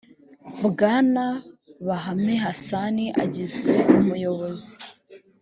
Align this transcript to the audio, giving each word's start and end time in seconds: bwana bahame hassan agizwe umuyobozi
bwana 0.67 1.23
bahame 1.87 2.35
hassan 2.45 2.97
agizwe 3.23 3.73
umuyobozi 3.99 4.75